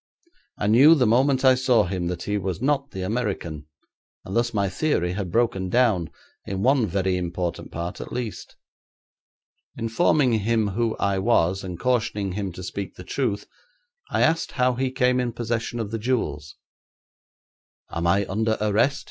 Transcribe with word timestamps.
I 0.57 0.65
knew 0.65 0.95
the 0.95 1.05
moment 1.05 1.45
I 1.45 1.53
saw 1.53 1.83
him 1.83 2.07
that 2.07 2.23
he 2.23 2.35
was 2.39 2.59
not 2.59 2.89
the 2.89 3.03
American, 3.03 3.67
and 4.25 4.35
thus 4.35 4.51
my 4.51 4.67
theory 4.67 5.13
had 5.13 5.29
broken 5.31 5.69
down, 5.69 6.09
in 6.43 6.63
one 6.63 6.87
very 6.87 7.17
important 7.17 7.71
part 7.71 8.01
at 8.01 8.11
least. 8.11 8.55
Informing 9.77 10.33
him 10.39 10.69
who 10.69 10.97
I 10.97 11.19
was, 11.19 11.63
and 11.63 11.79
cautioning 11.79 12.31
him 12.31 12.51
to 12.53 12.63
speak 12.63 12.95
the 12.95 13.03
truth, 13.03 13.45
I 14.09 14.23
asked 14.23 14.53
how 14.53 14.73
he 14.73 14.89
came 14.89 15.19
in 15.19 15.33
possession 15.33 15.79
of 15.79 15.91
the 15.91 15.99
jewels. 15.99 16.55
'Am 17.91 18.07
I 18.07 18.25
under 18.27 18.57
arrest?' 18.59 18.99